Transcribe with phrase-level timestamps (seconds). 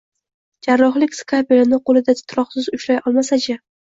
[0.67, 3.59] jarrohlik skalpelini qo’lda titroqsiz ushlay olmasachi?!